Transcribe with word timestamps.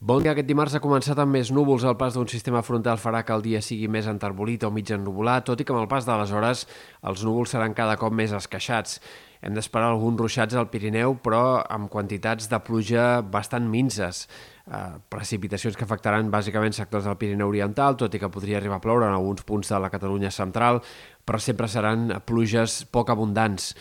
Bon 0.00 0.22
dia. 0.24 0.32
Aquest 0.32 0.46
dimarts 0.48 0.72
ha 0.72 0.80
començat 0.80 1.18
amb 1.20 1.36
més 1.36 1.50
núvols. 1.52 1.82
El 1.84 1.98
pas 2.00 2.14
d'un 2.16 2.28
sistema 2.32 2.62
frontal 2.64 2.96
farà 2.96 3.18
que 3.20 3.34
el 3.36 3.42
dia 3.44 3.58
sigui 3.60 3.84
més 3.92 4.06
enterbolit 4.08 4.62
o 4.64 4.70
mig 4.72 4.88
ennubulat, 4.96 5.44
tot 5.44 5.60
i 5.60 5.66
que 5.68 5.74
amb 5.74 5.82
el 5.82 5.90
pas 5.90 6.08
de 6.08 6.16
les 6.16 6.32
hores 6.32 6.62
els 7.10 7.24
núvols 7.28 7.52
seran 7.52 7.76
cada 7.76 7.98
cop 8.00 8.16
més 8.16 8.32
esqueixats. 8.32 8.96
Hem 9.44 9.52
d'esperar 9.52 9.90
alguns 9.92 10.16
ruixats 10.16 10.56
al 10.56 10.70
Pirineu, 10.72 11.18
però 11.20 11.60
amb 11.68 11.92
quantitats 11.92 12.48
de 12.48 12.62
pluja 12.64 13.20
bastant 13.20 13.68
minces. 13.68 14.24
Eh, 14.64 14.82
precipitacions 15.12 15.76
que 15.76 15.84
afectaran 15.84 16.32
bàsicament 16.32 16.72
sectors 16.72 17.04
del 17.04 17.20
Pirineu 17.20 17.52
Oriental, 17.52 18.00
tot 18.00 18.16
i 18.16 18.24
que 18.24 18.32
podria 18.32 18.56
arribar 18.56 18.80
a 18.80 18.86
ploure 18.86 19.04
en 19.04 19.20
alguns 19.20 19.44
punts 19.44 19.68
de 19.68 19.84
la 19.84 19.92
Catalunya 19.92 20.32
central, 20.32 20.80
però 21.28 21.36
sempre 21.36 21.68
seran 21.68 22.22
pluges 22.24 22.86
poc 22.88 23.12
abundants. 23.12 23.74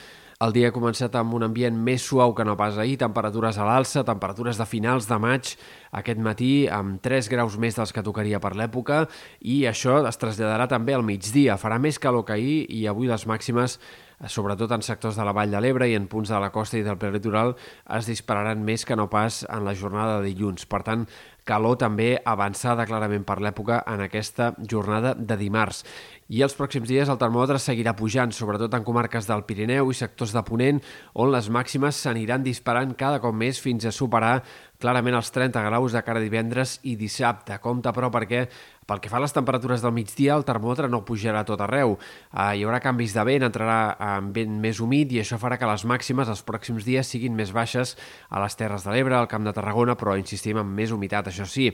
El 0.45 0.53
dia 0.55 0.69
ha 0.69 0.71
començat 0.71 1.11
amb 1.19 1.33
un 1.35 1.43
ambient 1.43 1.75
més 1.83 2.05
suau 2.07 2.31
que 2.31 2.45
no 2.47 2.53
pas 2.55 2.77
ahir, 2.79 2.93
temperatures 3.01 3.57
a 3.59 3.65
l'alça, 3.67 4.05
temperatures 4.07 4.55
de 4.55 4.67
finals 4.71 5.09
de 5.09 5.17
maig 5.19 5.49
aquest 5.99 6.21
matí 6.23 6.51
amb 6.71 7.01
3 7.03 7.27
graus 7.33 7.57
més 7.59 7.75
dels 7.75 7.91
que 7.91 8.03
tocaria 8.07 8.39
per 8.39 8.53
l'època 8.55 9.01
i 9.43 9.65
això 9.67 9.97
es 10.07 10.21
traslladarà 10.21 10.69
també 10.71 10.95
al 10.95 11.03
migdia. 11.03 11.59
Farà 11.59 11.75
més 11.83 11.99
calor 11.99 12.23
que 12.23 12.37
ahir 12.37 12.61
i 12.71 12.85
avui 12.87 13.11
les 13.11 13.27
màximes 13.27 13.81
sobretot 14.27 14.71
en 14.75 14.81
sectors 14.83 15.15
de 15.15 15.23
la 15.23 15.31
Vall 15.35 15.51
de 15.51 15.59
l'Ebre 15.63 15.87
i 15.87 15.95
en 15.95 16.07
punts 16.11 16.31
de 16.31 16.39
la 16.39 16.51
costa 16.51 16.79
i 16.79 16.83
del 16.83 16.97
prelitoral, 16.99 17.53
es 17.95 18.09
dispararan 18.09 18.63
més 18.63 18.83
que 18.83 18.97
no 18.99 19.07
pas 19.11 19.45
en 19.47 19.63
la 19.63 19.75
jornada 19.75 20.19
de 20.19 20.33
dilluns. 20.33 20.65
Per 20.67 20.81
tant, 20.83 21.05
calor 21.49 21.79
també 21.81 22.13
avançada 22.29 22.85
clarament 22.85 23.25
per 23.25 23.39
l'època 23.41 23.81
en 23.89 24.03
aquesta 24.05 24.51
jornada 24.61 25.15
de 25.17 25.37
dimarts. 25.39 25.81
I 26.29 26.43
els 26.45 26.53
pròxims 26.53 26.85
dies 26.85 27.09
el 27.09 27.17
termòmetre 27.17 27.57
seguirà 27.57 27.95
pujant, 27.97 28.29
sobretot 28.29 28.75
en 28.77 28.85
comarques 28.85 29.25
del 29.25 29.41
Pirineu 29.49 29.89
i 29.89 29.97
sectors 29.97 30.35
de 30.35 30.43
Ponent, 30.45 30.81
on 31.17 31.33
les 31.33 31.49
màximes 31.49 31.97
s'aniran 31.97 32.45
disparant 32.45 32.93
cada 32.93 33.17
cop 33.23 33.33
més 33.33 33.57
fins 33.57 33.89
a 33.89 33.95
superar 33.95 34.35
clarament 34.79 35.17
els 35.19 35.31
30 35.35 35.63
graus 35.67 35.95
de 35.95 36.01
cara 36.07 36.21
a 36.21 36.23
divendres 36.23 36.79
i 36.87 36.95
dissabte. 36.99 37.57
Compte, 37.63 37.91
però, 37.95 38.07
perquè 38.13 38.45
pel 38.89 39.01
que 39.03 39.09
fa 39.11 39.19
a 39.19 39.21
les 39.21 39.35
temperatures 39.35 39.83
del 39.83 39.93
migdia, 39.93 40.33
el 40.33 40.45
termòmetre 40.47 40.87
no 40.89 41.03
pujarà 41.05 41.43
tot 41.45 41.61
arreu. 41.61 41.91
Uh, 42.33 42.55
hi 42.57 42.63
haurà 42.65 42.79
canvis 42.81 43.13
de 43.13 43.25
vent, 43.27 43.45
entrarà 43.45 43.93
en 44.15 44.31
vent 44.33 44.55
més 44.63 44.79
humit 44.81 45.11
i 45.13 45.19
això 45.21 45.37
farà 45.37 45.59
que 45.61 45.69
les 45.69 45.83
màximes 45.85 46.31
els 46.31 46.41
pròxims 46.47 46.87
dies 46.87 47.11
siguin 47.13 47.35
més 47.37 47.51
baixes 47.53 47.93
a 48.29 48.41
les 48.41 48.57
Terres 48.57 48.87
de 48.87 48.95
l'Ebre, 48.95 49.13
al 49.19 49.29
Camp 49.29 49.45
de 49.45 49.53
Tarragona, 49.53 49.93
però 49.99 50.15
insistim 50.17 50.57
en 50.57 50.71
més 50.73 50.89
humitat, 50.95 51.29
això 51.29 51.45
sí. 51.45 51.69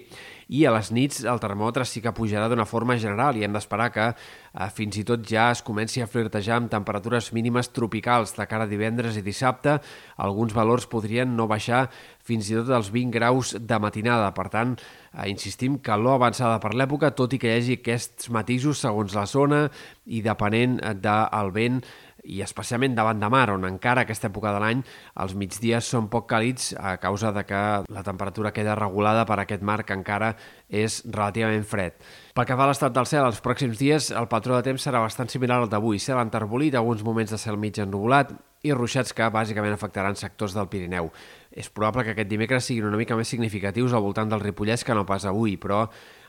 I 0.51 0.65
a 0.67 0.73
les 0.75 0.91
nits 0.91 1.23
el 1.23 1.39
termòmetre 1.39 1.87
sí 1.87 2.03
que 2.03 2.13
pujarà 2.13 2.49
d'una 2.51 2.67
forma 2.67 2.99
general 2.99 3.39
i 3.39 3.47
hem 3.47 3.55
d'esperar 3.55 3.87
que 3.95 4.09
uh, 4.11 4.67
fins 4.75 4.99
i 4.99 5.05
tot 5.07 5.23
ja 5.29 5.47
es 5.55 5.63
comenci 5.63 6.03
a 6.03 6.09
flirtejar 6.11 6.59
amb 6.59 6.73
temperatures 6.73 7.31
mínimes 7.37 7.71
tropicals 7.71 8.35
de 8.35 8.49
cara 8.49 8.67
a 8.67 8.71
divendres 8.71 9.15
i 9.15 9.23
dissabte. 9.23 9.79
Alguns 10.19 10.51
valors 10.57 10.89
podrien 10.91 11.31
no 11.37 11.47
baixar 11.47 11.85
fins 12.25 12.49
i 12.49 12.57
tot 12.57 12.71
als 12.73 12.89
20 12.93 13.13
graus 13.13 13.53
de 13.59 13.79
matinada. 13.81 14.31
Per 14.35 14.47
tant, 14.53 14.73
eh, 15.13 15.29
insistim, 15.29 15.77
calor 15.79 16.17
avançada 16.19 16.59
per 16.63 16.73
l'època, 16.73 17.13
tot 17.13 17.33
i 17.33 17.39
que 17.41 17.51
hi 17.51 17.59
hagi 17.59 17.77
aquests 17.79 18.31
matisos 18.33 18.81
segons 18.81 19.13
la 19.13 19.27
zona 19.29 19.67
i 20.05 20.21
depenent 20.25 20.79
del 21.01 21.53
vent 21.53 21.83
i 22.25 22.41
especialment 22.45 22.95
davant 22.97 23.21
de 23.21 23.29
mar, 23.29 23.47
on 23.53 23.65
encara 23.67 24.05
aquesta 24.05 24.29
època 24.31 24.53
de 24.55 24.61
l'any 24.63 24.81
els 25.23 25.35
migdies 25.37 25.89
són 25.93 26.09
poc 26.11 26.27
càlids 26.31 26.73
a 26.79 26.95
causa 27.01 27.31
de 27.35 27.45
que 27.47 27.61
la 27.93 28.03
temperatura 28.05 28.53
queda 28.55 28.75
regulada 28.75 29.25
per 29.29 29.39
aquest 29.41 29.63
mar 29.63 29.83
que 29.85 29.97
encara 29.97 30.33
és 30.69 31.01
relativament 31.05 31.65
fred. 31.69 31.99
Pel 32.35 32.47
que 32.49 32.57
fa 32.57 32.65
a 32.65 32.71
l'estat 32.71 32.95
del 32.95 33.07
cel, 33.07 33.25
els 33.27 33.41
pròxims 33.43 33.79
dies 33.79 34.09
el 34.11 34.27
patró 34.31 34.57
de 34.57 34.65
temps 34.65 34.83
serà 34.83 34.99
bastant 35.03 35.29
similar 35.31 35.61
al 35.61 35.69
d'avui. 35.71 36.01
Cel 36.01 36.19
enterbolit, 36.19 36.75
alguns 36.75 37.05
moments 37.05 37.31
de 37.31 37.39
cel 37.39 37.57
mig 37.61 37.79
ennubulat 37.79 38.33
i 38.65 38.73
ruixats 38.73 39.13
que 39.13 39.29
bàsicament 39.31 39.75
afectaran 39.75 40.17
sectors 40.17 40.55
del 40.57 40.67
Pirineu. 40.71 41.11
És 41.51 41.69
probable 41.69 42.03
que 42.03 42.15
aquest 42.15 42.31
dimecres 42.31 42.65
siguin 42.65 42.89
una 42.89 42.99
mica 42.99 43.15
més 43.15 43.29
significatius 43.31 43.93
al 43.93 44.03
voltant 44.03 44.31
del 44.31 44.41
Ripollès 44.41 44.83
que 44.83 44.97
no 44.97 45.05
pas 45.05 45.27
avui, 45.29 45.55
però 45.61 45.85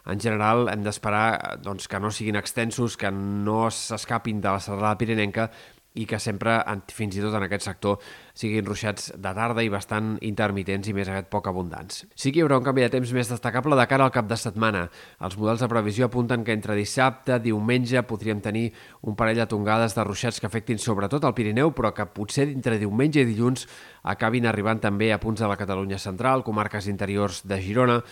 en 0.07 0.21
general 0.23 0.71
hem 0.73 0.85
d'esperar 0.87 1.59
doncs, 1.63 1.89
que 1.91 2.01
no 2.01 2.13
siguin 2.15 2.39
extensos, 2.39 2.97
que 2.97 3.11
no 3.11 3.67
s'escapin 3.71 4.41
de 4.41 4.53
la 4.55 4.63
serrada 4.63 4.99
pirinenca 4.99 5.51
i 5.97 6.05
que 6.05 6.19
sempre, 6.21 6.59
fins 6.93 7.17
i 7.17 7.23
tot 7.25 7.35
en 7.39 7.47
aquest 7.47 7.65
sector, 7.65 7.97
siguin 8.37 8.67
ruixats 8.69 9.09
de 9.17 9.33
tarda 9.33 9.65
i 9.65 9.71
bastant 9.73 10.17
intermitents 10.29 10.91
i 10.91 10.95
més 10.97 11.09
aviat 11.09 11.31
poc 11.33 11.49
abundants. 11.49 12.05
Sí 12.13 12.33
que 12.33 12.41
hi 12.41 12.45
haurà 12.45 12.59
un 12.61 12.67
canvi 12.67 12.85
de 12.85 12.91
temps 12.93 13.15
més 13.17 13.31
destacable 13.33 13.79
de 13.81 13.87
cara 13.89 14.05
al 14.05 14.13
cap 14.13 14.29
de 14.29 14.37
setmana. 14.37 14.85
Els 15.25 15.39
models 15.41 15.65
de 15.65 15.71
previsió 15.73 16.11
apunten 16.11 16.45
que 16.45 16.53
entre 16.53 16.77
dissabte, 16.77 17.41
diumenge, 17.41 18.05
podríem 18.05 18.45
tenir 18.45 18.67
un 19.09 19.17
parell 19.17 19.41
de 19.41 19.49
tongades 19.49 19.97
de 19.97 20.05
ruixats 20.05 20.41
que 20.41 20.51
afectin 20.51 20.79
sobretot 20.83 21.25
el 21.25 21.37
Pirineu, 21.37 21.73
però 21.73 21.95
que 21.97 22.09
potser 22.13 22.51
entre 22.51 22.77
diumenge 22.83 23.25
i 23.25 23.31
dilluns 23.33 23.65
acabin 24.05 24.47
arribant 24.47 24.85
també 24.85 25.15
a 25.15 25.21
punts 25.23 25.41
de 25.41 25.49
la 25.49 25.57
Catalunya 25.57 25.99
central, 25.99 26.45
comarques 26.45 26.93
interiors 26.93 27.41
de 27.49 27.63
Girona, 27.65 28.03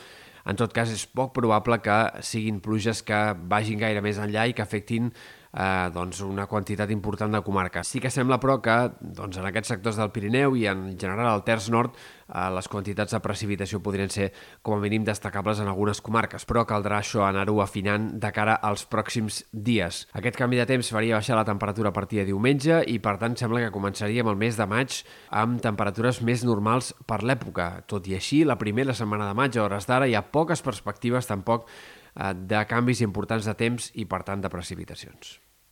en 0.45 0.59
tot 0.61 0.75
cas, 0.77 0.91
és 0.93 1.07
poc 1.09 1.33
probable 1.37 1.79
que 1.85 1.97
siguin 2.27 2.61
pluges 2.65 3.01
que 3.07 3.21
vagin 3.49 3.81
gaire 3.81 4.03
més 4.05 4.21
enllà 4.21 4.47
i 4.49 4.57
que 4.57 4.65
afectin 4.65 5.13
eh, 5.55 5.91
doncs 5.95 6.21
una 6.27 6.47
quantitat 6.51 6.91
important 6.91 7.33
de 7.33 7.43
comarques. 7.47 7.89
Sí 7.89 8.03
que 8.03 8.11
sembla, 8.11 8.41
però, 8.43 8.59
que 8.63 8.77
doncs, 9.01 9.39
en 9.39 9.47
aquests 9.49 9.75
sectors 9.75 9.99
del 10.01 10.11
Pirineu 10.15 10.57
i 10.59 10.67
en 10.71 10.87
general 10.99 11.31
al 11.31 11.45
Terç 11.47 11.71
Nord 11.73 11.95
eh, 11.95 12.49
les 12.55 12.69
quantitats 12.69 13.15
de 13.15 13.21
precipitació 13.23 13.81
podrien 13.85 14.11
ser 14.11 14.31
com 14.63 14.77
a 14.77 14.83
mínim 14.83 15.07
destacables 15.07 15.63
en 15.63 15.71
algunes 15.71 16.03
comarques, 16.05 16.47
però 16.49 16.65
caldrà 16.69 16.99
això 17.01 17.25
anar-ho 17.27 17.61
afinant 17.63 18.11
de 18.21 18.33
cara 18.35 18.57
als 18.57 18.87
pròxims 18.91 19.45
dies. 19.53 20.05
Aquest 20.19 20.39
canvi 20.41 20.61
de 20.61 20.69
temps 20.69 20.91
faria 20.93 21.21
baixar 21.21 21.39
la 21.39 21.47
temperatura 21.47 21.93
a 21.93 21.97
partir 21.97 22.23
de 22.23 22.29
diumenge 22.33 22.83
i, 22.91 22.99
per 22.99 23.17
tant, 23.23 23.39
sembla 23.39 23.63
que 23.65 23.75
començaríem 23.75 24.31
el 24.31 24.41
mes 24.41 24.59
de 24.59 24.69
maig 24.71 25.01
amb 25.31 25.63
temperatures 25.65 26.23
més 26.23 26.45
normals 26.47 26.93
per 27.07 27.23
l'època. 27.23 27.85
Tot 27.91 28.09
i 28.11 28.19
així, 28.19 28.45
la 28.45 28.59
primera 28.61 28.95
setmana 28.97 29.31
de 29.31 29.39
maig, 29.39 29.57
a 29.59 29.67
hores 29.67 29.89
d'ara, 29.91 30.09
hi 30.11 30.19
ha 30.19 30.27
poques 30.35 30.65
perspectives 30.65 31.31
tampoc 31.31 31.69
eh, 31.69 32.35
de 32.35 32.67
canvis 32.71 33.05
importants 33.07 33.47
de 33.47 33.57
temps 33.59 33.91
i, 33.95 34.09
per 34.09 34.25
tant, 34.27 34.43
de 34.43 34.53
precipitacions. 34.53 35.44